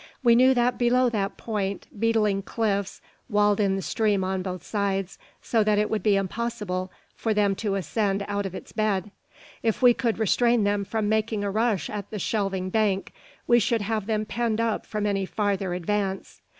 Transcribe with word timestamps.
We 0.23 0.35
knew 0.35 0.55
that 0.55 0.79
below 0.79 1.09
that 1.11 1.37
point 1.37 1.85
beetling 1.99 2.41
cliffs 2.41 3.01
walled 3.29 3.59
in 3.59 3.75
the 3.75 3.83
stream 3.83 4.23
on 4.23 4.41
both 4.41 4.63
sides, 4.63 5.19
so 5.43 5.63
that 5.63 5.77
it 5.77 5.91
would 5.91 6.01
be 6.01 6.15
impossible 6.15 6.91
for 7.15 7.35
them 7.35 7.53
to 7.57 7.75
ascend 7.75 8.25
out 8.27 8.47
of 8.47 8.55
its 8.55 8.71
bed. 8.71 9.11
If 9.61 9.83
we 9.83 9.93
could 9.93 10.17
restrain 10.17 10.63
them 10.63 10.85
from 10.85 11.07
making 11.07 11.43
a 11.43 11.51
rush 11.51 11.87
at 11.87 12.09
the 12.09 12.17
shelving 12.17 12.71
bank, 12.71 13.13
we 13.45 13.61
would 13.69 13.83
have 13.83 14.07
them 14.07 14.25
penned 14.25 14.59
up 14.59 14.87
from 14.87 15.05
any 15.05 15.27
farther 15.27 15.75
advance. 15.75 16.41